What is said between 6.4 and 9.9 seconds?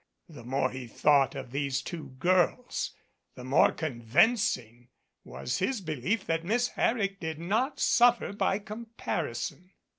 Miss Herrick did not suffer by the comparison.